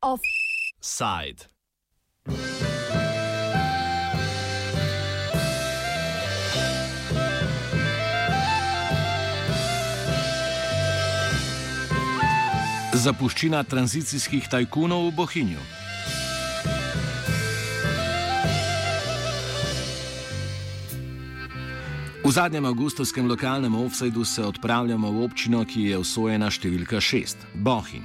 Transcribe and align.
Offside. 0.00 1.48
Zapuščina 13.00 13.64
tranzicijskih 13.64 14.44
tajkunov 14.50 15.08
v 15.08 15.16
Bohinju. 15.16 15.79
V 22.30 22.38
zadnjem 22.38 22.64
avgustovskem 22.64 23.26
lokalnem 23.26 23.74
offsajdu 23.74 24.24
se 24.24 24.42
odpravljamo 24.44 25.10
v 25.10 25.22
občino, 25.24 25.64
ki 25.66 25.80
je 25.90 25.96
usvojena 25.98 26.46
številka 26.46 27.00
6- 27.02 27.42
Bohin. 27.66 28.04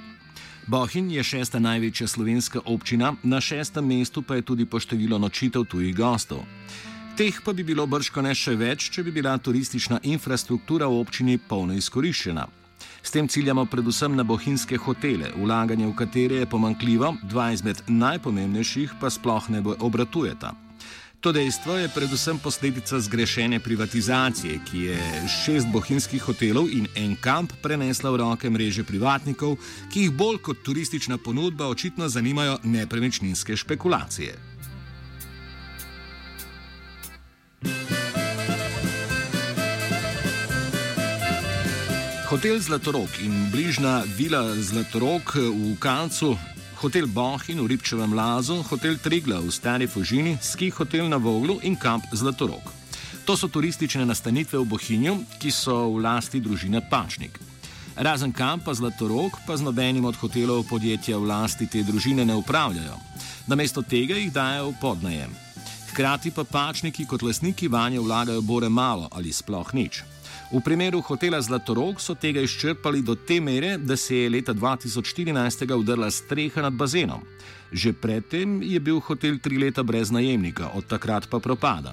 Bohin 0.66 1.12
je 1.14 1.24
šesta 1.24 1.60
največja 1.62 2.08
slovenska 2.08 2.60
občina, 2.66 3.14
na 3.24 3.38
šestem 3.38 3.86
mestu 3.86 4.22
pa 4.26 4.36
je 4.36 4.42
tudi 4.42 4.66
po 4.66 4.80
številu 4.82 5.20
nočitev 5.22 5.70
tujih 5.70 5.94
gostov. 5.96 6.42
Teh 7.16 7.38
pa 7.46 7.54
bi 7.54 7.64
bilo 7.64 7.86
brško 7.86 8.22
ne 8.22 8.34
še 8.34 8.56
več, 8.58 8.90
če 8.90 9.04
bi 9.04 9.12
bila 9.12 9.38
turistična 9.38 10.00
infrastruktura 10.02 10.88
v 10.88 11.06
občini 11.06 11.38
polno 11.38 11.78
izkoriščena. 11.78 12.48
S 13.04 13.12
tem 13.12 13.28
ciljamo 13.28 13.66
predvsem 13.66 14.16
na 14.16 14.24
bohinjske 14.24 14.78
hotele, 14.78 15.30
vlaganje 15.38 15.86
v 15.86 15.94
katere 15.94 16.36
je 16.42 16.46
pomankljivo, 16.50 17.18
dva 17.30 17.52
izmed 17.54 17.78
najpomembnejših 17.88 18.98
pa 19.00 19.10
sploh 19.10 19.50
ne 19.50 19.62
obratujeta. 19.62 20.65
To 21.26 21.32
dejstvo 21.34 21.74
je 21.82 21.90
predvsem 21.90 22.38
posledica 22.38 23.00
zgrešene 23.00 23.60
privatizacije, 23.60 24.60
ki 24.72 24.82
je 24.82 24.98
šest 25.26 25.66
bohinjskih 25.74 26.22
hotelov 26.22 26.70
in 26.70 26.86
en 26.94 27.16
kamp 27.18 27.50
prenesla 27.66 28.12
v 28.14 28.22
roke 28.22 28.50
mreže 28.50 28.86
privatnikov, 28.86 29.58
ki 29.90 30.06
jih 30.06 30.14
bolj 30.14 30.38
kot 30.46 30.62
turistična 30.62 31.18
ponudba 31.18 31.66
očitno 31.66 32.06
zanimajo 32.10 32.60
nepremičninske 32.64 33.58
špekulacije. 33.58 34.38
Hotel 42.30 42.60
Zlatorok 42.60 43.10
in 43.26 43.50
bližnja 43.50 44.04
vila 44.18 44.54
Zlatorok 44.62 45.36
v 45.42 45.74
Kancu 45.82 46.38
hotel 46.82 47.08
Bohin 47.08 47.62
v 47.62 47.68
Ribčevem 47.68 48.14
Lazu, 48.14 48.64
hotel 48.70 48.98
Trigla 48.98 49.40
v 49.40 49.52
Stari 49.52 49.88
Fužini, 49.88 50.38
ski 50.42 50.70
hotel 50.70 51.10
na 51.10 51.18
Voglu 51.18 51.60
in 51.64 51.76
kamp 51.76 52.04
Zlatorok. 52.12 52.64
To 53.26 53.34
so 53.38 53.48
turistične 53.48 54.06
nastanitve 54.06 54.60
v 54.60 54.70
Bohinju, 54.70 55.40
ki 55.42 55.50
so 55.52 55.96
v 55.96 56.04
lasti 56.06 56.38
družine 56.38 56.84
Pačnik. 56.86 57.40
Razen 57.96 58.36
kampa 58.36 58.74
Zlatorok 58.76 59.40
pa 59.48 59.56
z 59.56 59.64
nobenim 59.64 60.06
od 60.06 60.20
hotelov 60.20 60.68
podjetja 60.68 61.16
v 61.18 61.26
lasti 61.32 61.66
te 61.68 61.80
družine 61.84 62.26
ne 62.26 62.36
upravljajo. 62.36 63.00
Namesto 63.48 63.82
tega 63.82 64.20
jih 64.20 64.34
dajo 64.34 64.74
v 64.74 64.80
podnajem. 64.82 65.32
Hkrati 65.94 66.32
pa 66.36 66.44
pačniki 66.44 67.08
kot 67.08 67.24
lasniki 67.24 67.72
vanje 67.72 68.04
vlagajo 68.04 68.42
bore 68.44 68.70
malo 68.70 69.08
ali 69.16 69.32
sploh 69.32 69.72
nič. 69.74 70.15
V 70.56 70.64
primeru 70.64 71.02
hotela 71.04 71.42
Zlatorog 71.42 72.00
so 72.00 72.14
tega 72.16 72.40
izčrpali 72.40 73.02
do 73.04 73.16
te 73.16 73.42
mere, 73.44 73.76
da 73.78 73.98
se 74.00 74.16
je 74.16 74.30
leta 74.30 74.54
2014 74.54 75.74
udrla 75.76 76.08
streha 76.12 76.62
nad 76.62 76.74
bazenom. 76.74 77.20
Že 77.72 77.92
predtem 77.94 78.62
je 78.64 78.80
bil 78.80 79.02
hotel 79.04 79.36
tri 79.44 79.60
leta 79.60 79.84
brez 79.84 80.12
najemnika, 80.16 80.72
od 80.80 80.88
takrat 80.88 81.28
pa 81.28 81.40
propada. 81.40 81.92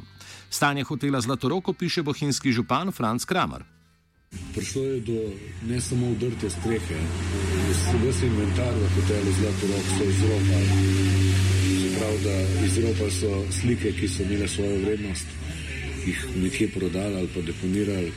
Stanje 0.51 0.85
hotela 0.85 1.21
Zlatorog 1.21 1.69
opiše 1.69 2.03
bohinjski 2.03 2.53
župan 2.53 2.93
Franz 2.93 3.25
Kramer. 3.25 3.65
Prišlo 4.55 4.83
je 4.83 5.01
do 5.01 5.19
ne 5.67 5.81
samo 5.81 6.15
udrte 6.15 6.51
strehe, 6.51 6.99
vse 8.07 8.27
inventar 8.27 8.75
v 8.79 8.91
hotelu 8.95 9.33
Zlatorog 9.41 9.85
so 9.99 10.05
izropali. 10.07 10.69
Prav, 11.99 12.15
da 12.25 12.37
izropali 12.67 13.11
so 13.11 13.43
slike, 13.51 13.93
ki 13.93 14.09
so 14.09 14.23
imele 14.23 14.49
svojo 14.49 14.79
vrednost, 14.87 15.27
jih 16.07 16.27
nekje 16.37 16.71
prodali 16.71 17.17
ali 17.17 17.29
pa 17.35 17.41
deponirali. 17.41 18.13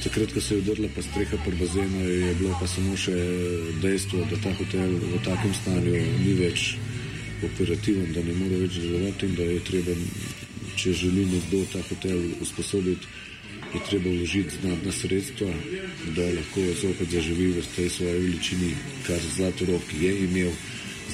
Takrat, 0.00 0.32
ko 0.32 0.40
se 0.40 0.54
je 0.54 0.58
udrla 0.58 0.88
pa 0.94 1.02
streha 1.02 1.36
pod 1.44 1.54
bazenom, 1.60 2.00
je 2.02 2.34
bilo 2.34 2.56
pa 2.60 2.66
samo 2.66 2.96
še 2.96 3.14
dejstvo, 3.82 4.24
da 4.30 4.38
ta 4.42 4.52
hotel 4.58 4.96
v 4.98 5.20
takem 5.26 5.54
stanju 5.54 5.92
ni 6.24 6.32
več 6.38 6.76
operativen, 7.44 8.12
da 8.14 8.22
ne 8.24 8.34
more 8.38 8.62
več 8.64 8.78
delovati 8.82 9.28
in 9.28 9.36
da 9.38 9.46
je 9.50 9.60
treba, 9.68 9.94
če 10.76 10.94
želi 11.04 11.26
nekdo 11.34 11.62
ta 11.72 11.82
hotel 11.90 12.24
usposobiti, 12.40 13.06
je 13.74 13.80
treba 13.88 14.10
vložiti 14.10 14.58
znatna 14.62 14.92
sredstva, 14.92 15.48
da 16.16 16.26
lahko 16.36 16.64
zopet 16.80 17.08
zaživi 17.10 17.52
v 17.56 17.64
tej 17.76 17.88
svoji 17.90 18.18
veličini, 18.20 18.72
kar 19.06 19.20
Zlatorok 19.36 19.94
je 20.00 20.12
imel. 20.26 20.52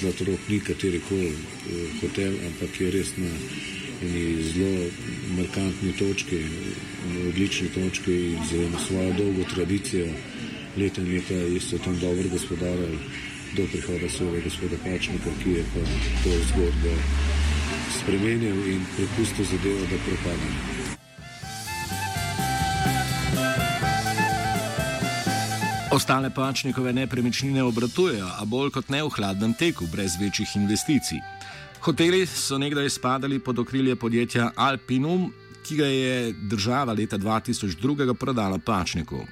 Zlatorok 0.01 0.49
ni 0.49 0.61
katerikoli 0.61 1.29
eh, 1.29 1.87
hotel, 2.01 2.35
ampak 2.47 2.81
je 2.81 2.91
res 2.91 3.15
na 3.17 3.31
eni 4.03 4.43
zelo 4.43 4.91
markantni 5.37 5.93
točki, 5.99 6.39
odlični 7.29 7.69
točki 7.69 8.15
in 8.33 8.43
z 8.51 8.87
svojo 8.87 9.13
dolgo 9.13 9.45
tradicijo, 9.55 10.07
leta 10.77 11.01
in 11.01 11.15
leta 11.15 11.61
so 11.61 11.79
tam 11.79 11.99
dobro 12.01 12.29
gospodarili, 12.29 12.99
do 13.57 13.67
prihoda 13.73 14.09
svojega 14.09 14.45
gospoda 14.45 14.77
Pačnika, 14.85 15.31
ki 15.43 15.51
je 15.51 15.65
pa 15.75 15.81
to 16.25 16.31
zgodbo 16.49 16.93
spremenil 18.01 18.57
in 18.69 18.85
prepustil 18.97 19.45
zadevo, 19.45 19.81
da 19.91 19.97
propada. 20.07 20.49
Ostale 25.91 26.31
pačnikove 26.31 26.93
nepremičnine 26.93 27.63
obratujejo, 27.63 28.29
a 28.39 28.45
bolj 28.45 28.71
kot 28.71 28.89
ne 28.89 29.03
v 29.03 29.09
hladnem 29.09 29.55
teku, 29.55 29.87
brez 29.93 30.21
večjih 30.21 30.57
investicij. 30.57 31.38
Hoteli 31.89 32.27
so 32.27 32.59
nekdaj 32.59 32.91
spadali 32.91 33.39
pod 33.39 33.59
okrilje 33.59 33.95
podjetja 33.97 34.51
Alpinum, 34.57 35.31
ki 35.65 35.77
ga 35.77 35.87
je 35.87 36.33
država 36.51 36.93
leta 36.93 37.19
2002 37.19 38.15
prodala 38.15 38.59
Pačniku. 38.59 39.23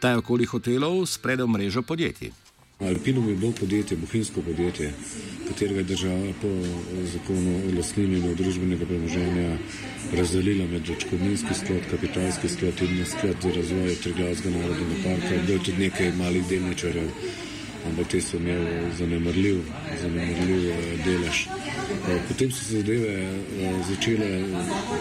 Ta 0.00 0.10
je 0.10 0.22
okoli 0.22 0.44
hotelov 0.44 1.06
spredel 1.06 1.46
mrežo 1.46 1.82
podjetij. 1.82 2.32
Alpinum 2.80 3.28
je 3.28 3.36
bilo 3.36 3.52
podjetje, 3.52 3.96
bohinjsko 3.96 4.42
podjetje, 4.42 4.92
katerega 5.48 5.80
je 5.80 5.90
država 5.92 6.32
po 6.42 6.48
zakonu 7.12 7.58
o 7.58 7.76
lastninjenju 7.76 8.34
družbenega 8.40 8.88
premoženja 8.88 9.58
razdelila 10.16 10.72
med 10.72 10.90
očkodninski 10.96 11.54
sklad, 11.60 11.84
kapitalski 11.90 12.48
sklad 12.48 12.82
in 12.88 13.06
sklad 13.06 13.36
za 13.42 13.52
razvoj 13.60 13.94
Triglavskega 14.02 14.58
narodnega 14.58 15.00
parka. 15.04 15.44
Bilo 15.46 15.58
je 15.58 15.64
tudi 15.64 15.78
nekaj 15.84 16.12
malih 16.16 16.48
delničarjev 16.48 17.10
ampak 17.86 18.08
te 18.08 18.20
so 18.20 18.36
imeli 18.36 18.92
zanemrljiv, 18.98 19.62
zanemrljiv 20.02 20.70
eh, 20.70 20.76
delež. 21.04 21.46
Eh, 22.08 22.20
potem 22.28 22.50
so 22.50 22.64
se 22.64 22.76
zadeve 22.76 23.08
eh, 23.08 23.82
začele 23.88 24.28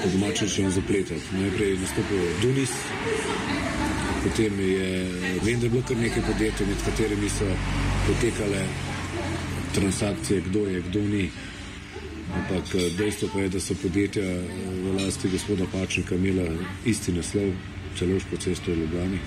po 0.04 0.10
domačem 0.14 0.50
še 0.50 0.70
zapletati. 0.70 1.22
Najprej 1.38 1.70
je 1.70 1.78
nastopil 1.82 2.26
Dunis, 2.42 2.74
potem 4.24 4.60
je, 4.60 4.90
vem, 5.44 5.60
da 5.60 5.66
je 5.66 5.70
bilo 5.70 5.84
kar 5.88 5.98
nekaj 5.98 6.26
podjetij, 6.32 6.68
med 6.68 6.84
katerimi 6.86 7.30
so 7.30 7.48
potekale 8.08 8.66
transakcije, 9.76 10.42
kdo 10.50 10.68
je, 10.68 10.84
kdo 10.90 11.06
ni. 11.08 11.30
Ampak 12.32 12.76
dejstvo 12.98 13.28
pa 13.34 13.44
je, 13.44 13.50
da 13.50 13.60
so 13.60 13.76
podjetja 13.76 14.24
v 14.24 14.96
lasti 14.98 15.30
gospoda 15.30 15.68
Pačnika 15.72 16.16
imela 16.16 16.48
isti 16.86 17.12
naslov, 17.12 17.52
celoško 18.00 18.38
cesto 18.40 18.72
v 18.72 18.84
Ljubljani. 18.84 19.20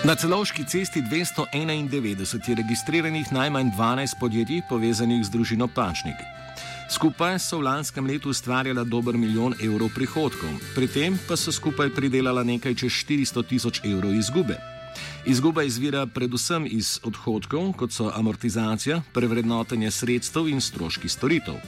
Na 0.00 0.14
celovški 0.14 0.64
cesti 0.64 1.02
291 1.02 2.48
je 2.48 2.54
registriranih 2.54 3.32
najmanj 3.32 3.70
12 3.76 4.16
podjetij 4.20 4.62
povezanih 4.68 5.24
z 5.24 5.28
družino 5.30 5.68
Pačnik. 5.68 6.16
Skupaj 6.88 7.36
so 7.38 7.58
v 7.58 7.66
lanskem 7.68 8.06
letu 8.08 8.32
ustvarjala 8.32 8.84
dober 8.84 9.18
milijon 9.20 9.52
evrov 9.60 9.92
prihodkov, 9.92 10.56
pri 10.74 10.88
tem 10.88 11.18
pa 11.28 11.36
so 11.36 11.52
skupaj 11.52 11.92
pridelala 11.92 12.40
nekaj 12.40 12.74
čez 12.80 12.96
400 13.04 13.44
tisoč 13.44 13.80
evrov 13.84 14.16
izgube. 14.16 14.56
Izguba 15.28 15.62
izvira 15.68 16.06
predvsem 16.06 16.64
iz 16.64 16.96
odhodkov, 17.04 17.74
kot 17.76 17.92
so 17.92 18.08
amortizacija, 18.08 19.02
prevrednotenje 19.12 19.90
sredstev 19.90 20.48
in 20.48 20.64
stroški 20.64 21.12
storitev. 21.12 21.60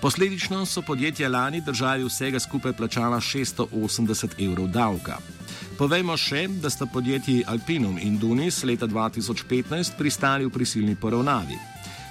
Posledično 0.00 0.64
so 0.66 0.80
podjetja 0.82 1.28
lani 1.28 1.60
državi 1.60 2.08
vsega 2.08 2.40
skupaj 2.40 2.72
plačala 2.72 3.20
680 3.20 4.40
evrov 4.40 4.72
davka. 4.72 5.18
Povejmo 5.78 6.16
še, 6.18 6.48
da 6.58 6.66
sta 6.74 6.88
podjetji 6.90 7.44
Alpinum 7.46 8.00
in 8.02 8.16
Dunis 8.18 8.64
leta 8.66 8.88
2015 8.90 9.94
pristali 9.94 10.42
v 10.42 10.50
prisilni 10.50 10.96
poravnavi. 10.98 11.54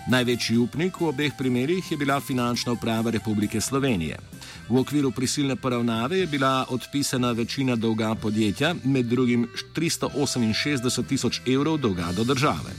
Največji 0.07 0.55
upnik 0.55 1.01
v 1.01 1.09
obeh 1.09 1.35
primerih 1.35 1.83
je 1.91 1.97
bila 1.99 2.21
finančna 2.23 2.77
uprava 2.77 3.11
Republike 3.11 3.59
Slovenije. 3.59 4.15
V 4.71 4.79
okviru 4.79 5.11
prisilne 5.11 5.59
poravnave 5.59 6.23
je 6.23 6.31
bila 6.31 6.63
odpisana 6.71 7.33
večina 7.35 7.75
dolga 7.75 8.15
podjetja, 8.15 8.71
med 8.87 9.11
drugim 9.11 9.43
368 9.75 11.03
tisoč 11.03 11.41
evrov 11.43 11.83
dolga 11.83 12.13
do 12.15 12.23
države. 12.23 12.71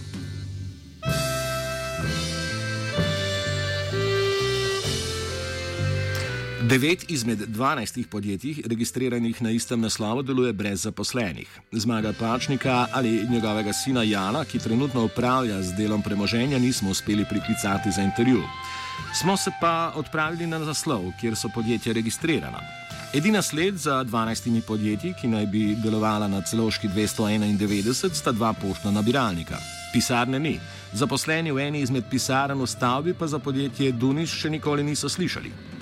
Devet 6.68 7.10
izmed 7.10 7.38
dvanajstih 7.38 8.06
podjetij, 8.06 8.62
registriranih 8.68 9.42
na 9.42 9.50
istem 9.50 9.80
naslovu, 9.80 10.22
deluje 10.22 10.52
brez 10.52 10.82
zaposlenih. 10.82 11.48
Zmaga 11.72 12.12
Pačnika 12.12 12.86
ali 12.92 13.26
njegovega 13.30 13.72
sina 13.72 14.02
Jana, 14.02 14.44
ki 14.44 14.58
trenutno 14.58 15.04
upravlja 15.04 15.62
z 15.62 15.72
delom 15.76 16.02
premoženja, 16.02 16.58
nismo 16.58 16.90
uspeli 16.90 17.24
priklicati 17.24 17.90
za 17.90 18.02
intervju. 18.02 18.42
Smo 19.20 19.36
se 19.36 19.50
pa 19.60 19.92
odpravili 19.96 20.46
na 20.46 20.58
naslov, 20.58 21.04
kjer 21.20 21.36
so 21.36 21.48
podjetja 21.54 21.92
registrirana. 21.92 22.60
Edina 23.14 23.42
sled 23.42 23.76
za 23.76 24.04
12 24.04 24.60
podjetji, 24.66 25.14
ki 25.20 25.28
naj 25.28 25.46
bi 25.46 25.74
delovala 25.84 26.28
na 26.28 26.42
celoški 26.42 26.88
291, 26.88 28.14
sta 28.14 28.32
dva 28.32 28.52
poštna 28.52 28.90
nabiralnika. 28.90 29.56
Pisarne 29.92 30.38
ni. 30.38 30.60
Zaposleni 30.92 31.52
v 31.52 31.58
eni 31.58 31.80
izmed 31.80 32.04
pisarn 32.10 32.60
v 32.60 32.66
stavbi 32.66 33.14
pa 33.14 33.26
za 33.26 33.38
podjetje 33.38 33.92
Duniš 33.92 34.40
še 34.42 34.50
nikoli 34.50 34.84
niso 34.84 35.08
slišali. 35.08 35.77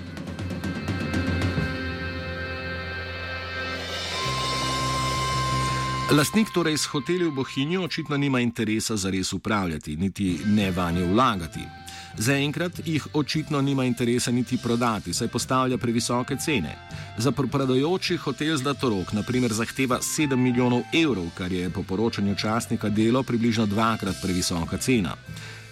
Lastnik 6.07 6.55
torej 6.55 6.79
s 6.79 6.87
hoteli 6.87 7.27
v 7.27 7.35
Bohinju 7.35 7.83
očitno 7.83 8.17
nima 8.17 8.39
interesa 8.41 8.97
za 8.97 9.11
res 9.11 9.33
upravljati, 9.33 9.97
niti 9.97 10.39
ne 10.47 10.71
vanje 10.71 11.03
vlagati. 11.03 11.61
Zaenkrat 12.19 12.79
jih 12.87 13.07
očitno 13.13 13.61
nima 13.61 13.85
interesa 13.85 14.31
niti 14.31 14.59
prodati, 14.59 15.15
saj 15.15 15.29
postavlja 15.29 15.79
previsoke 15.79 16.37
cene. 16.37 16.77
Za 17.19 17.33
propadajoči 17.33 18.17
hotel 18.17 18.57
Zlatorok, 18.57 19.13
na 19.13 19.23
primer, 19.23 19.53
zahteva 19.53 19.99
7 19.99 20.37
milijonov 20.37 20.87
evrov, 20.95 21.27
kar 21.35 21.53
je 21.53 21.71
po 21.71 21.83
poročanju 21.83 22.35
časnika 22.39 22.89
delo 22.89 23.23
približno 23.23 23.67
dvakrat 23.67 24.23
previsoka 24.23 24.79
cena. 24.79 25.17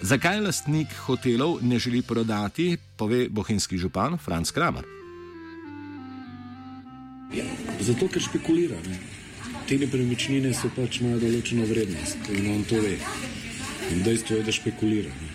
Zakaj 0.02 0.40
lastnik 0.40 0.88
hotelov 1.06 1.62
ne 1.62 1.78
želi 1.78 2.02
prodati, 2.02 2.76
pove 2.96 3.28
bohinjski 3.28 3.78
župan 3.78 4.19
Franz 4.19 4.50
Kramer. 4.50 4.84
Ja, 7.34 7.44
zato, 7.81 8.08
ker 8.08 8.22
špekulira. 8.22 8.76
Ne? 8.88 9.13
Te 9.69 9.78
nepremičnine 9.81 10.52
so 10.52 10.69
pač 10.76 11.00
imajo 11.00 11.22
določeno 11.25 11.64
vrednost 11.69 12.28
in 12.37 12.50
on 12.52 12.66
to 12.69 12.81
ve. 12.84 12.99
In 13.93 14.02
dejstvo 14.05 14.40
je, 14.40 14.44
da 14.44 14.52
špekulira. 14.52 15.12
Ne? 15.22 15.34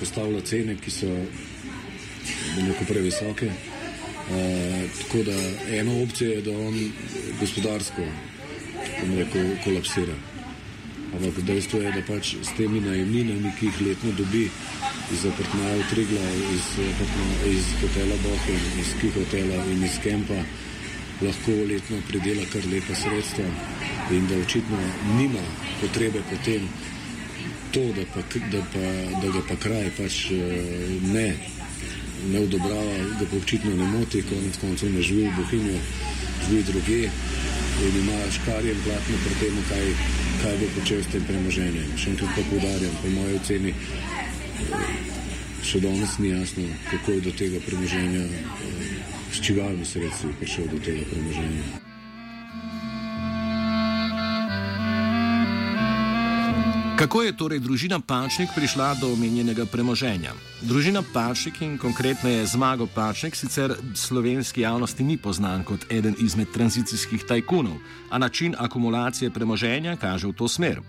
postavlja 0.00 0.40
cene, 0.40 0.76
ki 0.80 0.90
so 0.90 1.10
veliko 2.56 2.84
previsoke. 2.88 3.50
Uh, 4.30 4.90
tako 5.00 5.22
da 5.26 5.36
ena 5.76 6.02
opcija 6.02 6.30
je, 6.30 6.42
da 6.42 6.58
on 6.58 6.76
gospodarsko 7.40 8.04
rekel, 9.16 9.54
kolapsira. 9.64 10.14
Ampak 11.10 11.42
dejstvo 11.42 11.80
je, 11.82 11.92
da 11.92 12.02
pač 12.06 12.34
s 12.42 12.54
temi 12.56 12.80
najemninami, 12.80 13.52
ki 13.58 13.66
jih 13.66 13.80
letno 13.86 14.12
dobi 14.18 14.44
iz 15.12 15.24
apartmaja 15.26 15.88
Trigla, 15.90 16.26
iz, 16.54 16.68
iz 17.50 17.72
hotela 17.80 18.18
Bohem, 18.22 18.60
iz 18.80 18.92
Ki 19.00 19.10
hotela 19.16 19.64
in 19.72 19.82
iz 19.84 19.98
Kempa, 20.04 20.38
lahko 21.22 21.52
letno 21.68 21.96
pridela 22.08 22.44
kar 22.52 22.64
lepa 22.72 22.94
sredstva 22.94 23.44
in 24.10 24.26
da 24.26 24.36
očitno 24.36 24.78
nima 25.16 25.42
potrebe 25.80 26.22
potem, 26.30 26.68
to, 27.70 27.80
da, 27.80 28.04
pa, 28.14 28.20
da, 28.52 28.62
pa, 28.72 28.86
da 29.20 29.32
ga 29.32 29.42
pa 29.48 29.56
kraj 29.56 29.90
pač 29.96 30.30
eh, 30.30 30.38
ne, 31.12 31.28
ne 32.32 32.40
odobrava, 32.40 32.96
da 33.20 33.26
pa 33.30 33.36
očitno 33.36 33.74
ne 33.76 33.86
moti, 33.86 34.22
konec 34.22 34.58
koncev 34.60 34.92
ne 34.94 35.02
živi 35.02 35.28
v 35.28 35.36
Bohinju, 35.36 35.76
živi 36.48 36.62
druge 36.62 37.02
in 37.80 38.00
ima 38.00 38.18
škarje 38.32 38.72
in 38.72 38.82
platno 38.84 39.20
pri 39.24 39.34
tem, 39.40 39.62
kaj, 39.68 39.86
kaj 40.42 40.56
bo 40.60 40.66
počel 40.80 41.04
s 41.04 41.12
tem 41.12 41.24
premoženjem. 41.24 41.94
Še 41.96 42.10
enkrat 42.10 42.34
pa 42.36 42.48
poudarjam, 42.50 42.96
po 43.02 43.12
moje 43.14 43.38
oceni, 43.40 43.74
eh, 43.76 44.90
še 45.62 45.80
danes 45.80 46.18
ni 46.18 46.32
jasno, 46.32 46.64
kako 46.90 47.12
je 47.12 47.20
do 47.28 47.36
tega 47.38 47.60
premoženja, 47.68 48.24
eh, 48.24 48.99
s 49.32 49.40
čigavimi 49.40 49.84
sredstvi 49.84 50.32
prišel 50.38 50.64
do 50.72 50.78
tega 50.84 51.00
premoženja. 51.10 51.90
Kako 57.00 57.22
je 57.22 57.36
torej 57.36 57.58
družina 57.64 57.96
Pačnik 58.00 58.50
prišla 58.54 58.94
do 59.00 59.08
omenjenega 59.12 59.64
premoženja? 59.64 60.34
Družina 60.60 61.00
Pačnik 61.12 61.62
in 61.64 61.78
konkretno 61.78 62.28
je 62.28 62.46
Zmago 62.46 62.86
Pačnik 62.86 63.36
sicer 63.36 63.72
slovenski 63.94 64.60
javnosti 64.60 65.04
ni 65.04 65.16
poznan 65.16 65.64
kot 65.64 65.86
eden 65.88 66.14
izmed 66.20 66.52
tranzicijskih 66.52 67.24
tajkunov, 67.24 67.78
a 68.10 68.18
način 68.18 68.54
akumulacije 68.58 69.30
premoženja 69.30 69.96
kaže 69.96 70.28
v 70.28 70.32
to 70.32 70.48
smer. 70.48 70.80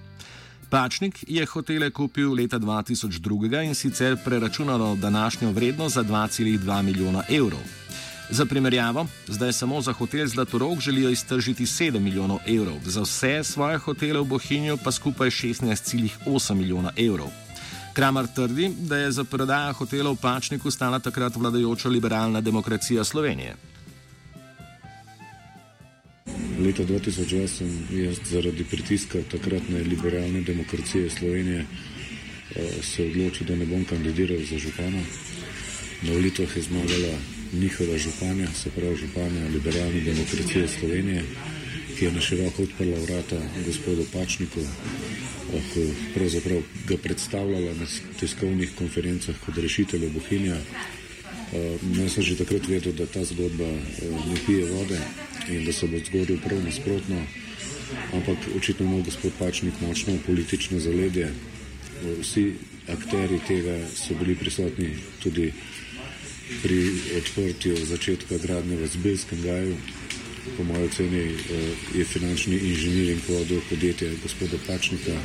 Pačnik 0.69 1.23
je 1.27 1.45
hotele 1.45 1.89
kupil 1.89 2.33
leta 2.33 2.59
2002 2.59 3.63
in 3.63 3.75
sicer 3.75 4.17
preračunalo 4.25 4.95
današnjo 4.95 5.51
vrednost 5.51 5.95
za 5.95 6.03
2,2 6.03 6.81
milijona 6.81 7.23
evrov. 7.29 7.80
Za 8.31 8.45
primerjavo, 8.45 9.07
zdaj 9.27 9.53
samo 9.53 9.81
za 9.81 9.93
hotel 9.93 10.27
Zlatorog 10.27 10.79
želijo 10.79 11.09
iztržiti 11.09 11.65
7 11.65 11.99
milijonov 11.99 12.39
evrov, 12.47 12.79
za 12.85 13.01
vse 13.01 13.43
svoje 13.43 13.77
hotele 13.77 14.19
v 14.19 14.23
Bohinju 14.23 14.77
pa 14.83 14.91
skupaj 14.91 15.29
16,8 15.29 16.53
milijona 16.53 16.91
evrov. 16.97 17.27
Kramer 17.93 18.27
trdi, 18.35 18.71
da 18.79 18.97
je 18.97 19.11
za 19.11 19.23
prodajo 19.23 19.73
hotelov 19.73 20.13
v 20.13 20.21
Pačniku 20.21 20.71
stala 20.71 20.99
takrat 20.99 21.35
vladajoča 21.35 21.89
liberalna 21.89 22.41
demokracija 22.41 23.03
Slovenije. 23.03 23.55
Leta 26.59 26.83
2008 26.83 27.91
je 27.91 28.13
zaradi 28.31 28.63
pritiska 28.63 29.19
takratne 29.31 29.79
liberalne 29.79 30.41
demokracije 30.41 31.09
Slovenije 31.09 31.59
eh, 31.59 32.83
se 32.83 33.03
odločil, 33.03 33.47
da 33.47 33.55
ne 33.55 33.65
bom 33.65 33.85
kandidiral 33.85 34.39
za 34.49 34.57
župana. 34.57 35.03
Na 36.01 36.13
volitvah 36.13 36.57
je 36.57 36.61
zmagala 36.61 37.40
njihova 37.53 37.97
županja, 37.97 38.47
se 38.53 38.69
pravi 38.69 38.95
županja 38.95 39.47
liberalne 39.53 40.01
demokracije 40.01 40.67
Slovenije, 40.67 41.23
ki 41.97 42.05
je 42.05 42.11
na 42.11 42.21
široko 42.21 42.63
odprla 42.63 42.99
vrata 42.99 43.41
gospodu 43.65 44.05
Pačniku, 44.13 44.61
ko 45.51 45.81
pravzaprav 46.13 46.61
ga 46.87 46.97
predstavljala 46.97 47.73
na 47.73 47.85
tiskovnih 48.19 48.71
konferencah 48.77 49.35
kot 49.45 49.57
rešitelj 49.57 50.09
Bohinja. 50.09 50.57
Jaz 51.99 52.13
sem 52.13 52.23
že 52.23 52.37
takrat 52.39 52.67
vedel, 52.67 52.93
da 52.93 53.05
ta 53.05 53.25
zgodba 53.25 53.67
ne 54.27 54.37
pije 54.45 54.65
vode 54.65 54.99
in 55.49 55.65
da 55.65 55.73
se 55.73 55.87
bo 55.87 55.99
zgodil 55.99 56.39
prav 56.39 56.63
nasprotno, 56.63 57.19
ampak 58.13 58.37
očitno 58.57 58.85
ima 58.85 59.03
gospod 59.03 59.31
Pačnik 59.39 59.73
močno 59.81 60.17
politično 60.25 60.79
zaledje. 60.79 61.33
Vsi 62.21 62.53
akteri 62.87 63.39
tega 63.47 63.75
so 63.95 64.15
bili 64.19 64.35
prisotni 64.35 64.89
tudi 65.23 65.51
pri 66.61 66.79
odprtju 67.17 67.85
začetka 67.85 68.37
gradnje 68.37 68.75
v 68.77 68.87
Zbelskem 68.87 69.41
gaju. 69.41 69.75
Po 70.57 70.63
mojem 70.63 70.83
oceni 70.83 71.21
eh, 71.21 71.37
je 71.97 72.05
finančni 72.05 72.57
inženiring 72.57 73.21
vodil 73.29 73.61
podjetje 73.69 74.15
gospoda 74.23 74.57
Pačnika 74.67 75.17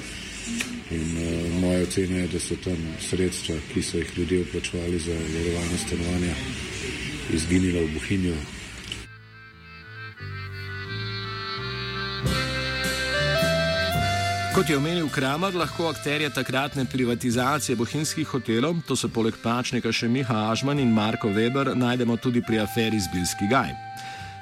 in 0.91 1.17
uh, 1.19 1.61
moja 1.61 1.83
ocena 1.83 2.17
je, 2.17 2.29
da 2.29 2.41
so 2.41 2.57
tam 2.65 2.79
sredstva, 3.03 3.57
ki 3.73 3.83
so 3.83 3.99
jih 3.99 4.13
ljudje 4.19 4.41
uplačevali 4.41 4.99
za 4.99 5.15
varovanje 5.15 5.79
stanovanja, 5.87 6.35
izginila 7.35 7.81
v 7.83 7.89
Bohinju. 7.95 8.35
Kot 14.57 14.71
je 14.71 14.77
omenil 14.77 15.09
Kramer, 15.13 15.55
lahko 15.55 15.89
akterje 15.89 16.31
takratne 16.31 16.85
privatizacije 16.85 17.77
bohinjskih 17.77 18.29
hotelov, 18.29 18.77
to 18.89 18.97
so 18.97 19.11
poleg 19.13 19.35
Pačnika 19.43 19.93
še 19.93 20.09
Miha 20.09 20.47
Ažman 20.49 20.81
in 20.81 20.95
Marko 20.97 21.29
Weber, 21.29 21.75
najdemo 21.77 22.17
tudi 22.17 22.41
pri 22.41 22.63
aferi 22.63 22.97
Zbilski 22.97 23.51
gaj. 23.51 23.75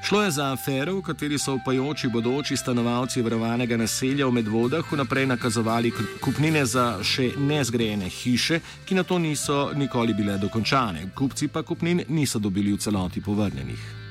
Šlo 0.07 0.21
je 0.23 0.31
za 0.37 0.53
afero, 0.53 0.95
v 1.01 1.03
kateri 1.09 1.39
so 1.39 1.57
upajoči 1.59 2.13
bodoči 2.15 2.55
stanovalci 2.57 3.27
vrovanega 3.27 3.75
naselja 3.77 4.31
v 4.31 4.39
Medvodah 4.39 4.87
vnaprej 4.93 5.27
nakazovali 5.35 5.91
kupnine 6.23 6.63
za 6.63 7.03
še 7.03 7.33
nezgrejene 7.35 8.07
hiše, 8.07 8.61
ki 8.87 8.95
na 8.95 9.03
to 9.03 9.19
niso 9.19 9.73
nikoli 9.75 10.15
bile 10.15 10.39
dokončane. 10.39 11.11
Kupci 11.11 11.51
pa 11.51 11.67
kupnin 11.67 12.07
niso 12.09 12.39
dobili 12.39 12.71
v 12.71 12.79
celoti 12.79 13.19
povrnjenih. 13.19 14.04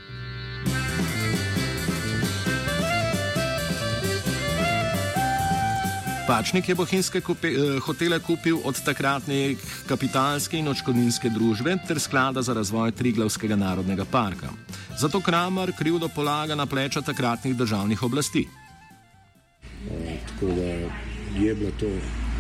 Pačnik 6.34 6.70
je 6.70 6.76
bohinjske 6.76 7.20
kupi, 7.22 7.48
eh, 7.48 7.80
hotele 7.86 8.18
kupil 8.20 8.58
od 8.66 8.80
takratne 8.86 9.56
kapitalske 9.86 10.58
in 10.58 10.68
očkodninske 10.68 11.30
družbe 11.30 11.76
ter 11.88 12.00
sklada 12.00 12.42
za 12.42 12.54
razvoj 12.58 12.92
Triglavskega 12.92 13.56
narodnega 13.56 14.06
parka. 14.06 14.50
Zato 14.98 15.22
Kramer 15.22 15.74
krivdo 15.78 16.10
polaga 16.16 16.56
na 16.56 16.66
pleča 16.66 17.02
takratnih 17.02 17.56
državnih 17.56 18.04
oblasti. 18.04 18.48
E, 19.92 20.18
tako 20.28 20.46
da 20.58 20.66
je 21.38 21.56
bila 21.56 21.72
to 21.80 21.92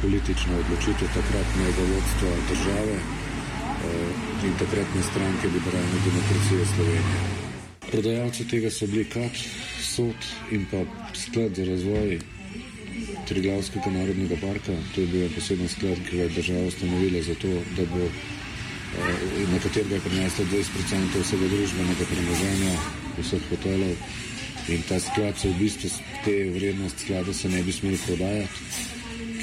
politična 0.01 0.57
odločitev 0.57 1.07
takratnega 1.13 1.81
vodstva 1.93 2.33
države 2.49 2.97
e, 2.97 3.01
in 4.47 4.53
takratne 4.59 5.03
stranke 5.03 5.47
liberalne 5.47 5.97
demokracije 6.05 6.65
Slovenije. 6.75 7.21
Prodajalci 7.91 8.47
tega 8.47 8.71
so 8.71 8.87
bili 8.87 9.05
KAT, 9.05 9.37
SOT 9.81 10.31
in 10.51 10.65
pa 10.71 10.81
sklad 11.13 11.55
za 11.55 11.65
razvoj 11.65 12.19
Triglavskega 13.27 13.91
narodnega 13.91 14.37
parka. 14.41 14.75
To 14.95 15.01
je 15.01 15.07
bil 15.07 15.29
poseben 15.35 15.69
sklad, 15.69 15.99
ki 16.09 16.17
je 16.17 16.29
država 16.29 16.67
ustanovila 16.67 17.21
zato, 17.23 17.47
da 17.77 17.85
bo 17.93 18.03
eh, 18.03 19.47
na 19.51 19.59
katerega 19.63 19.95
je 19.95 20.05
prineslo 20.07 20.45
20% 20.51 21.23
vsega 21.23 21.49
družbenega 21.55 22.09
premoženja 22.11 22.75
vseh 23.21 23.49
hotelov. 23.49 23.95
In 24.67 24.83
ta 24.87 24.99
sklad 24.99 25.39
se 25.39 25.49
v 25.49 25.59
bistvu 25.59 25.89
te 26.23 26.35
vrednosti 26.55 27.05
sklada 27.05 27.33
se 27.33 27.49
ne 27.49 27.63
bi 27.63 27.71
smeli 27.71 27.99
prodajati, 28.05 28.59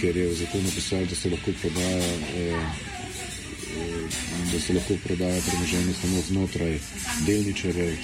ker 0.00 0.16
je 0.16 0.28
v 0.28 0.36
zakonu 0.38 0.70
pisalo, 0.74 1.06
da 1.06 1.14
se 1.14 1.30
lahko 1.30 1.52
prodaja, 1.60 2.14
eh, 2.36 2.56
eh, 3.76 4.06
da 4.52 4.60
se 4.60 4.72
lahko 4.72 4.96
prodaja 5.04 5.42
premoženje 5.48 5.94
samo 6.02 6.22
znotraj 6.28 6.78
delničarjev. 7.26 7.96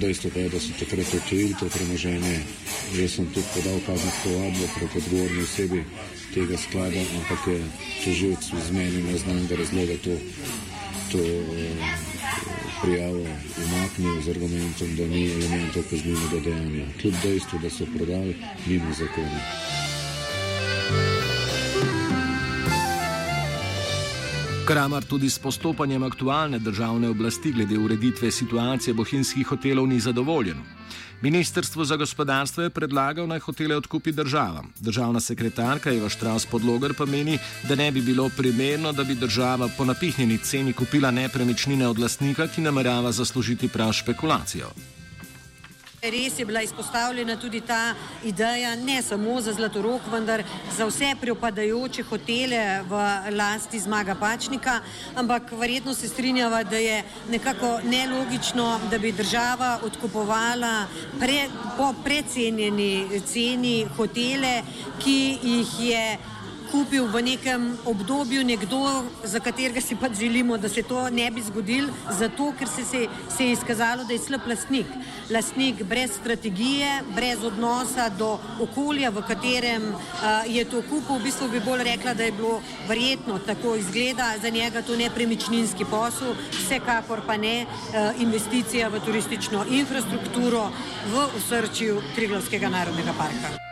Dejstvo 0.00 0.30
pa 0.34 0.38
je, 0.38 0.48
da 0.48 0.60
so 0.60 0.72
takrat 0.78 1.14
odtujili 1.14 1.54
to 1.60 1.68
premoženje. 1.68 2.40
Jaz 2.94 3.14
sem 3.14 3.26
tudi 3.34 3.46
podal 3.54 3.80
kazensko 3.86 4.30
vadbo 4.30 4.68
proti 4.78 4.98
odgovorni 4.98 5.42
osebi 5.42 5.84
tega 6.34 6.56
sklada, 6.56 7.02
ampak 7.18 7.46
je 7.46 7.58
tožilc 8.04 8.44
z 8.66 8.70
meni 8.72 9.02
neznanega 9.02 9.56
razloga 9.56 9.98
to, 10.04 10.14
to 11.12 11.18
eh, 11.18 11.92
prijavo 12.82 13.26
umaknil 13.64 14.22
z 14.22 14.30
argumentom, 14.30 14.96
da 14.96 15.06
ni 15.06 15.26
elementov 15.32 15.82
kaznivega 15.90 16.40
dejanja, 16.44 16.86
kljub 17.00 17.14
dejstvu, 17.22 17.58
da 17.62 17.70
so 17.70 17.86
prodali 17.96 18.36
mimo 18.66 18.92
zakona. 18.98 19.87
Kramar 24.68 25.04
tudi 25.04 25.30
s 25.30 25.38
postopanjem 25.38 26.02
aktualne 26.02 26.58
državne 26.58 27.08
oblasti 27.08 27.52
glede 27.52 27.78
ureditve 27.78 28.30
situacije 28.30 28.94
bohinjskih 28.94 29.46
hotelov 29.46 29.86
ni 29.88 30.00
zadovoljen. 30.00 30.58
Ministrstvo 31.22 31.84
za 31.84 31.96
gospodarstvo 31.96 32.62
je 32.62 32.70
predlagal, 32.70 33.26
naj 33.26 33.38
hotele 33.38 33.76
odkupi 33.76 34.12
država. 34.12 34.64
Državna 34.80 35.20
sekretarka 35.20 35.90
Eva 35.90 36.08
Štraus 36.08 36.46
podlogar 36.46 36.92
pa 36.98 37.06
meni, 37.06 37.38
da 37.68 37.74
ne 37.74 37.90
bi 37.92 38.02
bilo 38.02 38.28
primerno, 38.36 38.92
da 38.92 39.04
bi 39.04 39.14
država 39.14 39.70
po 39.78 39.84
napihnjeni 39.84 40.38
ceni 40.38 40.72
kupila 40.72 41.10
nepremičnine 41.10 41.88
od 41.88 41.98
lastnika, 41.98 42.46
ki 42.46 42.60
namerava 42.60 43.12
zaslužiti 43.12 43.68
prav 43.68 43.92
špekulacijo. 43.92 44.68
Res 46.02 46.38
je 46.38 46.44
bila 46.44 46.62
izpostavljena 46.62 47.36
tudi 47.36 47.60
ta 47.60 47.94
ideja, 48.24 48.76
ne 48.76 49.02
samo 49.02 49.40
za 49.40 49.52
Zlatorok, 49.52 50.02
vendar 50.12 50.44
za 50.76 50.86
vse 50.86 51.08
preopadajoče 51.20 52.04
hotele 52.06 52.60
v 52.86 53.00
lasti 53.34 53.80
zmaga 53.82 54.14
Pačnika, 54.14 54.76
ampak 55.16 55.50
verjetno 55.58 55.94
se 55.94 56.08
strinjava, 56.08 56.62
da 56.62 56.76
je 56.78 57.02
nekako 57.30 57.80
nelogično, 57.84 58.80
da 58.90 58.98
bi 58.98 59.12
država 59.12 59.80
odkupovala 59.82 60.86
pre, 61.18 61.48
po 61.76 61.90
precenjeni 62.04 63.20
ceni 63.26 63.86
hotele, 63.96 64.62
ki 65.02 65.38
jih 65.42 65.80
je 65.80 66.18
kupil 66.70 67.06
v 67.08 67.22
nekem 67.22 67.78
obdobju 67.84 68.44
nekdo, 68.44 69.04
za 69.24 69.40
katerega 69.40 69.80
si 69.80 69.96
pač 69.96 70.18
želimo, 70.20 70.56
da 70.58 70.68
se 70.68 70.82
to 70.82 71.08
ne 71.10 71.30
bi 71.30 71.42
zgodilo, 71.42 71.92
zato 72.10 72.52
ker 72.58 72.68
se, 72.68 72.84
se, 72.84 73.06
se 73.36 73.44
je 73.44 73.52
izkazalo, 73.52 74.04
da 74.04 74.12
je 74.12 74.18
slab 74.18 74.46
lastnik. 74.46 74.86
Lastnik 75.30 75.82
brez 75.82 76.12
strategije, 76.16 77.02
brez 77.14 77.44
odnosa 77.44 78.08
do 78.08 78.38
okolja, 78.60 79.10
v 79.10 79.22
katerem 79.28 79.88
uh, 79.92 80.00
je 80.46 80.64
to 80.64 80.82
kupil. 80.82 81.18
V 81.18 81.28
bistvu 81.28 81.48
bi 81.52 81.60
bolj 81.60 81.84
rekla, 81.84 82.14
da 82.14 82.24
je 82.24 82.32
bilo 82.32 82.60
verjetno 82.88 83.38
tako 83.38 83.76
izgleda 83.76 84.32
za 84.42 84.48
njega 84.48 84.82
to 84.82 84.96
nepremičninski 84.96 85.84
posel, 85.84 86.34
vsekakor 86.52 87.22
pa 87.26 87.36
ne 87.36 87.64
uh, 87.64 88.20
investicija 88.20 88.88
v 88.88 89.00
turistično 89.04 89.64
infrastrukturo 89.70 90.68
v 91.12 91.24
osrčju 91.36 92.02
Triglavskega 92.14 92.68
narodnega 92.68 93.12
parka. 93.18 93.67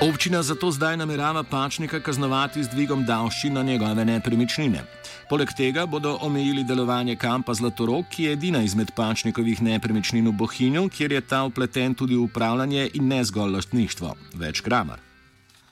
Občina 0.00 0.42
zato 0.42 0.70
zdaj 0.70 0.96
namerava 0.96 1.42
pačnika 1.42 2.00
kaznovati 2.00 2.62
z 2.64 2.68
dvigom 2.72 3.02
davščin 3.04 3.52
na 3.52 3.62
njegove 3.62 4.04
nepremičnine. 4.04 4.84
Poleg 5.28 5.52
tega 5.56 5.84
bodo 5.86 6.14
omejili 6.24 6.64
delovanje 6.64 7.16
kampa 7.20 7.54
Zlatorok, 7.54 8.08
ki 8.08 8.24
je 8.24 8.32
edina 8.32 8.62
izmed 8.64 8.94
pačnikovih 8.96 9.60
nepremičnin 9.62 10.28
v 10.28 10.32
Bohinju, 10.32 10.88
kjer 10.88 11.12
je 11.12 11.20
ta 11.20 11.42
upleten 11.44 11.94
tudi 11.94 12.16
v 12.16 12.24
upravljanje 12.24 12.88
in 12.94 13.12
ne 13.12 13.20
zgolj 13.24 13.52
lastništvo. 13.58 14.16
Več 14.40 14.64
kramar. 14.64 15.04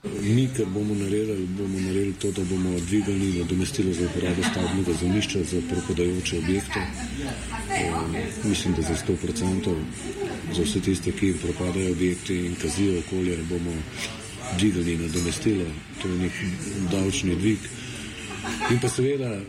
Mi, 0.04 0.48
kar 0.56 0.66
bomo 0.66 0.94
naredili, 0.94 1.46
bomo 1.46 1.80
naredili 1.80 2.12
to, 2.12 2.30
da 2.32 2.44
bomo 2.44 2.76
dvigali 2.80 3.32
nadomestilo 3.38 3.92
za 3.92 4.04
uporabo 4.06 4.42
stavbnega 4.42 4.92
zemljišča 5.00 5.38
za 5.42 5.60
propadajoče 5.70 6.38
objekte. 6.38 6.80
E, 7.70 7.90
mislim, 8.44 8.74
da 8.74 8.82
za 8.82 8.94
100% 8.94 9.74
za 10.56 10.62
vse 10.62 10.80
tiste, 10.80 11.12
ki 11.12 11.26
jim 11.26 11.38
propadajo 11.42 11.92
objekti 11.92 12.36
in 12.46 12.54
kazijo 12.54 12.98
okolje, 12.98 13.38
bomo 13.50 13.72
dvigali 14.56 14.96
nadomestilo, 14.96 15.64
to 16.02 16.08
je 16.08 16.18
nek 16.18 16.32
davčni 16.90 17.36
dvig. 17.36 17.58
In 18.70 18.78
pa 18.80 18.88
seveda 18.88 19.28
eh, 19.34 19.42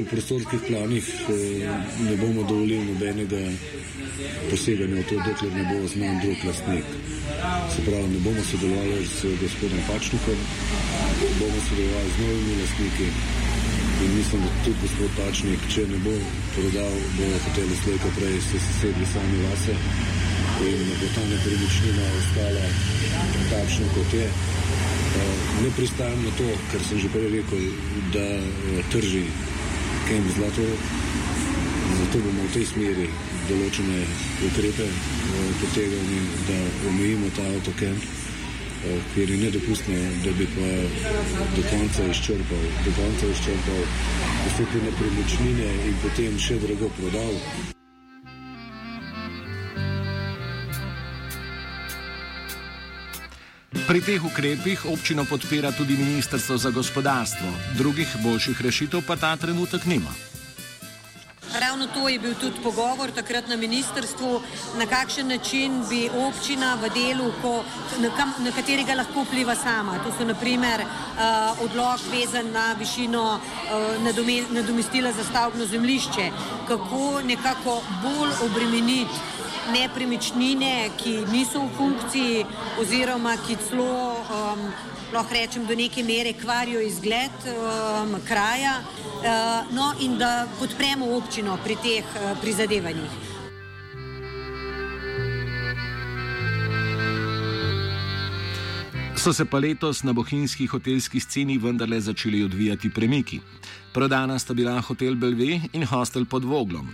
v 0.00 0.04
prostorskih 0.10 0.60
planih 0.68 1.06
eh, 1.06 1.68
ne 2.06 2.16
bomo 2.16 2.42
dovolili 2.42 2.84
nobenega 2.92 3.42
poseganja 4.50 5.00
v 5.00 5.04
to, 5.08 5.16
dokler 5.26 5.52
ne 5.54 5.64
bo 5.70 5.86
znan 5.88 6.20
drug 6.22 6.44
lastnik. 6.44 6.86
Se 7.74 7.80
pravi, 7.86 8.08
ne 8.14 8.20
bomo 8.24 8.42
sodelovali 8.50 9.06
s 9.06 9.24
gospodom 9.42 9.82
Pačnikom, 9.88 10.38
bomo 11.40 11.60
sodelovali 11.68 12.10
z 12.16 12.18
novimi 12.22 12.54
lastniki. 12.60 13.08
In 14.00 14.16
mislim, 14.16 14.40
da 14.42 14.50
tudi 14.64 14.78
gospod 14.82 15.10
Pačnik, 15.18 15.60
če 15.72 15.86
ne 15.88 15.98
bo 16.04 16.14
prodal, 16.56 16.94
bo 17.18 17.28
hoteli 17.46 17.76
slejko 17.84 18.08
prej 18.16 18.40
se 18.40 18.58
sesedli 18.66 19.06
sami 19.12 19.44
vase 19.44 19.76
in 20.68 20.88
bo 21.00 21.06
ta 21.14 21.22
nepremičnina 21.24 22.04
ostala 22.18 22.66
takšna, 23.50 23.86
kot 23.94 24.12
je. 24.12 24.26
Eh, 25.10 25.62
ne 25.62 25.70
pristajam 25.76 26.22
na 26.24 26.30
to, 26.38 26.46
kar 26.70 26.80
sem 26.88 26.98
že 26.98 27.08
prej 27.08 27.28
rekel, 27.34 27.64
da 28.14 28.26
eh, 28.38 28.82
trži 28.92 29.24
kem 30.08 30.24
zlato. 30.36 30.66
Zato 31.98 32.18
bomo 32.24 32.42
v 32.46 32.52
tej 32.54 32.66
smeri 32.70 33.08
določene 33.48 34.04
ukrepe 34.46 34.86
eh, 34.86 35.50
potegali, 35.62 36.20
da 36.46 36.58
omejimo 36.92 37.32
ta 37.34 37.44
avtokem, 37.56 37.98
ker 39.14 39.28
je 39.28 39.36
nedopustno, 39.36 39.98
da 40.24 40.30
bi 40.38 40.46
pa 40.54 40.70
do 41.56 41.62
konca 41.68 42.06
izčrpal, 42.08 42.64
do 42.84 42.94
konca 42.96 43.26
izčrpal 43.28 43.82
vse 44.46 44.64
te 44.72 44.86
nepremičnine 44.86 45.68
in 45.90 46.00
potem 46.06 46.40
še 46.40 46.56
drago 46.64 46.88
prodal. 46.96 47.36
Pri 53.90 53.98
teh 53.98 54.22
ukrepih 54.22 54.86
občino 54.86 55.24
podpira 55.26 55.72
tudi 55.74 55.98
Ministrstvo 55.98 56.54
za 56.54 56.70
gospodarstvo, 56.70 57.48
drugih 57.74 58.06
boljših 58.22 58.62
rešitev 58.62 59.02
pa 59.02 59.16
ta 59.18 59.34
trenutek 59.36 59.82
nima. 59.84 60.14
Ravno 61.58 61.86
to 61.86 62.08
je 62.08 62.18
bil 62.18 62.34
tudi 62.38 62.62
pogovor 62.62 63.10
takrat 63.10 63.48
na 63.48 63.56
ministrstvu, 63.56 64.42
na 64.78 64.86
kakšen 64.86 65.28
način 65.28 65.82
bi 65.90 66.06
občina 66.06 66.78
v 66.78 66.90
delu, 66.94 67.32
ko, 67.42 67.64
na, 67.98 68.12
kam, 68.14 68.30
na 68.38 68.54
katerega 68.54 68.94
lahko 68.94 69.26
vpliva 69.26 69.58
sama. 69.58 69.98
To 70.06 70.14
so 70.14 70.24
naprimer 70.24 70.86
uh, 70.86 71.64
odlog 71.66 71.98
vezan 72.14 72.54
na 72.54 72.72
višino 72.78 73.40
uh, 73.42 74.06
nadomestila 74.54 75.10
za 75.12 75.24
stavbno 75.24 75.66
zemlišče, 75.66 76.30
kako 76.68 77.22
nekako 77.26 77.82
bolj 78.06 78.38
obremeniti 78.46 79.39
nepremičnine, 79.72 80.90
ki 80.96 81.24
niso 81.32 81.64
v 81.64 81.70
funkciji, 81.76 82.44
oziroma 82.80 83.36
ki 83.46 83.56
celo, 83.68 84.16
um, 84.20 84.64
lahko 85.12 85.34
rečem, 85.34 85.66
do 85.66 85.74
neke 85.74 86.02
mere 86.02 86.32
kvarijo 86.32 86.80
izgled 86.80 87.48
um, 87.50 88.16
kraja, 88.28 88.80
uh, 88.80 89.74
no, 89.74 89.92
in 90.00 90.18
da 90.18 90.46
podpremo 90.58 91.10
občino 91.16 91.58
pri 91.64 91.76
teh 91.82 92.04
uh, 92.04 92.32
prizadevanjih. 92.40 93.30
So 99.20 99.32
se 99.32 99.44
pa 99.44 99.58
letos 99.58 100.02
na 100.02 100.12
bohinjski 100.12 100.66
hotelski 100.66 101.20
sceni 101.20 101.58
vendarle 101.58 102.00
začeli 102.00 102.44
odvijati 102.44 102.90
premiki. 102.90 103.40
Prodana 103.92 104.38
sta 104.38 104.54
bila 104.54 104.80
hotel 104.80 105.14
Belve 105.14 105.60
in 105.72 105.84
hostel 105.84 106.24
pod 106.24 106.44
Voglom. 106.44 106.88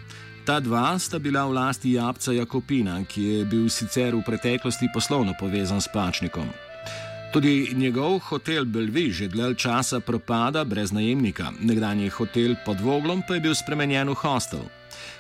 Ta 0.47 0.61
dva 0.63 0.95
sta 0.95 1.19
bila 1.19 1.43
v 1.51 1.59
lasti 1.59 1.99
Jabca 1.99 2.31
Jakopina, 2.31 3.03
ki 3.03 3.23
je 3.23 3.39
bil 3.51 3.67
sicer 3.67 4.15
v 4.15 4.23
preteklosti 4.23 4.87
poslovno 4.95 5.35
povezan 5.35 5.83
s 5.83 5.91
Pačnikom. 5.91 6.47
Tudi 7.35 7.75
njegov 7.75 8.31
hotel 8.31 8.63
Belvi 8.63 9.11
že 9.11 9.27
dlje 9.27 9.59
časa 9.59 9.99
propada 9.99 10.63
brez 10.63 10.95
najemnika, 10.95 11.51
nekdanji 11.59 12.15
hotel 12.15 12.55
pod 12.63 12.79
Voglom 12.79 13.27
pa 13.27 13.35
je 13.35 13.43
bil 13.43 13.59
spremenjen 13.59 14.07
v 14.07 14.15
hostel. 14.23 14.63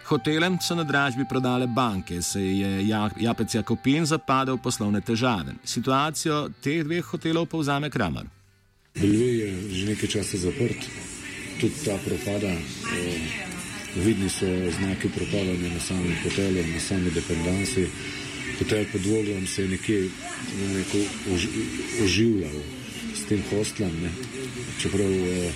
Hotelem 0.07 0.63
so 0.63 0.79
na 0.79 0.87
dražbi 0.87 1.27
prodale 1.27 1.67
banke, 1.67 2.23
se 2.23 2.39
je 2.39 2.87
Japec 3.19 3.55
Jakopin 3.55 4.07
zapadel 4.07 4.63
v 4.63 4.63
poslovne 4.63 5.03
težave. 5.03 5.59
Situacijo 5.67 6.55
teh 6.63 6.87
dveh 6.87 7.03
hotelov 7.03 7.51
povzame 7.51 7.91
Kramer. 7.91 8.31
Belvi 8.95 9.43
je 9.43 9.51
že 9.75 9.85
nekaj 9.91 10.09
časa 10.09 10.39
zaprt, 10.39 10.87
tudi 11.59 11.75
ta 11.83 11.99
propada. 11.99 12.55
Eh... 12.95 13.47
Vidni 14.05 14.29
so 14.29 14.47
znaki 14.79 15.09
propadanja 15.09 15.69
na 15.75 15.81
samem 15.81 16.17
hotelu, 16.23 16.63
na 16.75 16.81
sami 16.81 17.11
dependanci. 17.11 17.87
Hotel 18.59 18.85
pod 18.93 19.07
Voglom 19.07 19.47
se 19.47 19.63
je 19.63 19.69
nekje 19.69 20.09
neko, 20.75 20.99
ož, 21.35 21.47
oživljal. 22.05 22.61
s 23.17 23.29
tem 23.29 23.43
hostlom. 23.51 23.93
Čeprav 24.81 25.11
uh, 25.11 25.53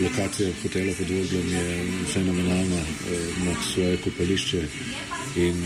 lokacija 0.00 0.50
hotela 0.62 0.92
pod 0.98 1.10
Voglom 1.10 1.48
je 1.52 1.64
fenomenalna, 2.12 2.80
uh, 2.80 3.40
ima 3.40 3.54
svoje 3.74 3.96
kopališče 3.96 4.62
in 5.36 5.56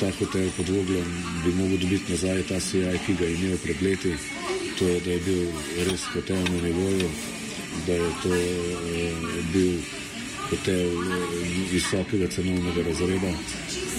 ta 0.00 0.10
hotel 0.18 0.50
pod 0.56 0.68
Voglom 0.68 1.08
bi 1.44 1.52
mogel 1.54 1.78
dobiti 1.78 2.12
nazaj 2.12 2.42
ta 2.48 2.60
CI, 2.60 2.98
ki 3.06 3.14
ga 3.14 3.24
je 3.24 3.34
imel 3.34 3.58
pred 3.62 3.82
leti. 3.82 4.14
To 4.78 4.88
je, 4.88 5.00
da 5.00 5.10
je 5.10 5.20
bil 5.20 5.46
res 5.90 6.04
hotel 6.14 6.42
na 6.42 6.62
nivoju, 6.62 7.10
da 7.86 7.92
je 7.92 8.10
to 8.22 8.28
uh, 8.28 9.44
bil 9.52 10.01
hotel 10.52 10.88
visokega 11.70 12.28
cenovnega 12.28 12.82
razreda. 12.88 13.32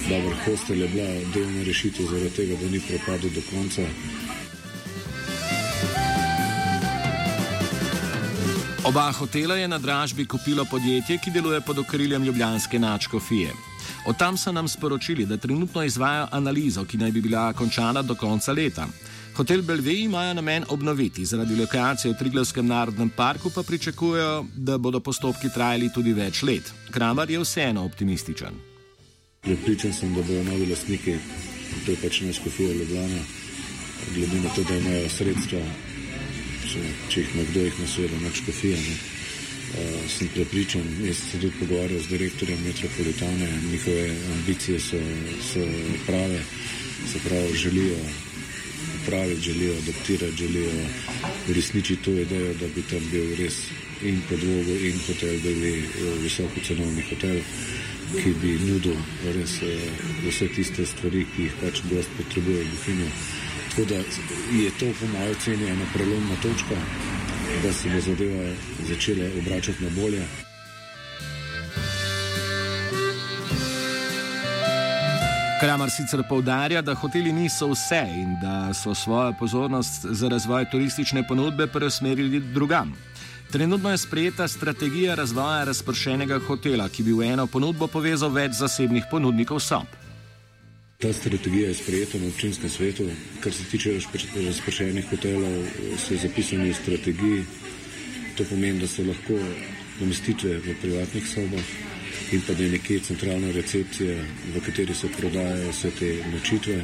Dobro, 0.08 0.36
hostel 0.44 0.82
je 0.82 0.88
bila 0.88 1.08
delna 1.34 1.62
rešitev 1.66 2.06
zaradi 2.06 2.30
tega, 2.30 2.56
da 2.60 2.70
ni 2.70 2.80
propadel 2.88 3.30
do 3.34 3.42
konca. 3.50 3.82
Oba 8.84 9.12
hotela 9.12 9.56
je 9.56 9.68
na 9.68 9.78
dražbi 9.78 10.26
kupilo 10.26 10.64
podjetje, 10.64 11.18
ki 11.18 11.30
deluje 11.30 11.60
pod 11.60 11.78
okriljem 11.78 12.24
Ljubljanske 12.24 12.78
načkofije. 12.78 13.52
Od 14.06 14.16
tam 14.18 14.36
so 14.36 14.52
nam 14.52 14.68
sporočili, 14.68 15.26
da 15.26 15.36
trenutno 15.36 15.82
izvajo 15.82 16.28
analizo, 16.30 16.84
ki 16.84 16.98
naj 16.98 17.10
bi 17.10 17.20
bila 17.20 17.52
končana 17.52 18.02
do 18.02 18.14
konca 18.14 18.52
leta. 18.52 18.86
Hotel 19.34 19.62
Belvej 19.62 20.04
imajo 20.04 20.34
namen 20.34 20.64
obnoviti, 20.68 21.24
zaradi 21.26 21.56
lokacije 21.56 22.12
v 22.12 22.18
Triglavskem 22.18 22.66
narodnem 22.66 23.10
parku 23.10 23.50
pa 23.50 23.62
pričakujejo, 23.62 24.44
da 24.56 24.78
bodo 24.78 25.00
postopki 25.00 25.48
trajali 25.54 25.88
tudi 25.94 26.12
več 26.12 26.42
let. 26.42 26.70
Kramer 26.90 27.30
je 27.30 27.40
vseeno 27.42 27.82
optimističen. 27.84 28.54
Pripričan 29.42 29.92
sem, 29.92 30.14
da 30.14 30.22
bodo 30.22 30.42
novi 30.42 30.68
lastniki, 30.70 31.16
to 31.84 31.90
je 31.90 31.98
pač 32.02 32.20
najskofija 32.20 32.76
Ljubljana, 32.78 33.24
glede 34.14 34.40
na 34.44 34.54
to, 34.54 34.62
da 34.68 34.76
imajo 34.76 35.10
sredstva 35.10 35.64
če, 36.68 36.84
če 37.10 37.24
jih 37.24 37.34
nekdo 37.40 37.64
jih 37.66 37.80
nasveda, 37.82 38.20
noč 38.22 38.42
kofija. 38.46 38.78
Ne. 38.78 38.96
Uh, 39.74 39.94
sem 40.06 40.28
prepričan, 40.30 40.84
jaz 41.02 41.18
sem 41.18 41.30
se 41.32 41.38
tudi 41.42 41.56
pogovarjal 41.58 41.98
z 42.04 42.12
direktorjem 42.12 42.60
metropolitane, 42.62 43.48
njihove 43.72 44.04
ambicije 44.36 44.78
so, 44.78 45.00
so 45.42 45.64
prave, 46.06 46.38
se 47.10 47.22
pravi, 47.24 47.56
želijo 47.58 47.98
upraviti, 49.04 49.40
želijo 49.40 49.74
adaptirati, 49.82 50.36
želijo 50.36 50.70
uresničiti 51.50 52.02
to 52.02 52.10
idejo, 52.10 52.54
da 52.54 52.66
bi 52.74 52.82
tam 52.82 53.00
bil 53.10 53.36
res 53.36 53.54
in 54.02 54.20
podlogo 54.28 54.72
in 54.88 54.98
hotel, 55.06 55.34
da 55.44 55.48
bi 55.48 55.60
bil 55.94 56.22
visoko 56.22 56.60
cenovni 56.66 57.02
hotel, 57.10 57.40
ki 58.22 58.30
bi 58.42 58.58
nudil 58.66 58.96
res 59.24 59.62
uh, 59.62 59.68
vse 60.28 60.48
tiste 60.48 60.86
stvari, 60.86 61.26
ki 61.36 61.42
jih 61.42 61.52
pač 61.60 61.82
gost 61.90 62.08
potrebuje 62.16 62.64
v 62.64 62.70
Bohinju. 62.72 63.10
Tako 63.70 63.84
da 63.90 63.98
je 64.62 64.70
to 64.78 64.86
po 65.00 65.06
mojem 65.06 65.30
oceni 65.30 65.66
ena 65.66 65.86
prelomna 65.94 66.36
točka, 66.42 66.76
da 67.62 67.72
se 67.72 67.88
bo 67.88 68.00
zadeva 68.00 68.50
začela 68.88 69.30
obračati 69.38 69.84
na 69.84 69.90
bolje. 70.00 70.26
Kramer 75.60 75.90
sicer 75.90 76.22
povdarja, 76.28 76.82
da 76.82 76.94
hoteli 76.94 77.32
niso 77.32 77.68
vse 77.70 78.02
in 78.10 78.36
da 78.42 78.74
so 78.74 78.94
svojo 78.94 79.32
pozornost 79.38 80.06
za 80.10 80.28
razvoj 80.28 80.70
turistične 80.70 81.26
ponudbe 81.28 81.66
preusmerili 81.66 82.40
drugam. 82.40 82.94
Trenutno 83.50 83.90
je 83.90 83.98
sprejeta 83.98 84.48
strategija 84.48 85.14
razvoja 85.14 85.64
razpršenega 85.64 86.38
hotela, 86.46 86.88
ki 86.88 87.02
bi 87.02 87.12
v 87.12 87.28
eno 87.32 87.46
ponudbo 87.46 87.86
povezal 87.86 88.32
več 88.34 88.58
zasebnih 88.58 89.06
ponudnikov 89.10 89.60
sob. 89.60 89.86
Ta 90.98 91.12
strategija 91.12 91.68
je 91.68 91.74
sprejeta 91.74 92.18
na 92.18 92.26
občinskem 92.26 92.70
svetu. 92.70 93.06
Kar 93.40 93.52
se 93.52 93.64
tiče 93.70 93.94
razpršenih 94.46 95.06
hotelov, 95.10 95.54
so 95.98 96.18
zapisani 96.22 96.70
v 96.70 96.74
strategiji. 96.82 97.44
To 98.36 98.44
pomeni, 98.50 98.80
da 98.80 98.88
so 98.90 99.06
lahko 99.06 99.38
namestitve 100.00 100.58
v 100.58 100.74
privatnih 100.82 101.26
sobah 101.28 101.66
in 102.32 102.40
pa 102.46 102.54
da 102.54 102.64
je 102.64 102.70
nekje 102.70 103.00
centralna 103.00 103.50
recepcija, 103.52 104.14
v 104.54 104.60
kateri 104.66 104.94
se 104.94 105.08
prodajajo 105.18 105.70
vse 105.70 105.90
te 105.98 106.10
nočitve, 106.32 106.78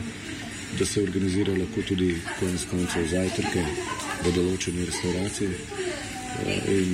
da 0.78 0.86
se 0.86 1.02
organizira 1.02 1.52
lahko 1.52 1.82
tudi 1.82 2.14
konec 2.38 2.64
koncev 2.70 3.06
zajtrke 3.10 3.64
v 4.24 4.34
določeni 4.34 4.84
restauraciji. 4.86 5.50
In 6.70 6.92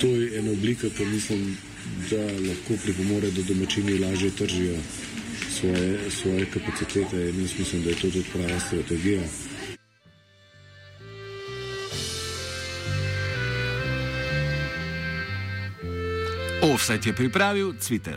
to 0.00 0.06
je 0.06 0.38
ena 0.38 0.52
oblika, 0.52 0.90
ki 0.90 1.04
mislim, 1.04 1.56
da 2.10 2.20
lahko 2.48 2.76
pripomore, 2.84 3.30
da 3.30 3.46
domačini 3.48 3.98
lažje 3.98 4.30
tržijo 4.38 4.76
svoje, 5.60 6.10
svoje 6.10 6.46
kapacitete 6.52 7.28
in 7.30 7.40
jaz 7.40 7.56
mislim, 7.58 7.82
da 7.82 7.90
je 7.90 7.96
to 7.96 8.10
tudi 8.10 8.24
prava 8.32 8.60
strategija. 8.60 9.22
Offset 16.72 17.06
je 17.06 17.12
pripravil 17.12 17.76
Twitter. 17.76 18.16